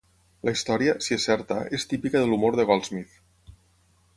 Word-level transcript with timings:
La 0.47 0.53
història, 0.53 0.95
si 1.07 1.13
és 1.17 1.27
certa, 1.29 1.57
és 1.79 1.85
típica 1.91 2.23
de 2.25 2.31
l'humor 2.31 2.57
de 2.61 2.67
Goldsmith. 2.71 3.21